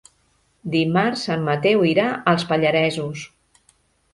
Dimarts 0.75 1.25
en 1.35 1.45
Mateu 1.49 1.85
irà 1.91 2.07
als 2.33 2.47
Pallaresos. 2.53 3.29